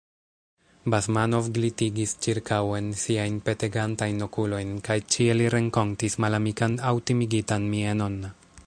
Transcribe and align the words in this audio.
Basmanov 0.93 1.49
glitigis 1.57 2.13
ĉirkaŭen 2.27 2.87
siajn 3.03 3.37
petegantajn 3.51 4.25
okulojn 4.29 4.73
kaj 4.89 4.99
ĉie 5.17 5.37
li 5.39 5.53
renkontis 5.57 6.19
malamikan 6.27 6.81
aŭ 6.93 6.97
timigitan 7.11 7.71
mienon. 7.77 8.23